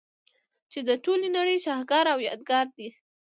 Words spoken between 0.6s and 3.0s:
چي د ټولي نړۍ شهکار او يادګار دئ.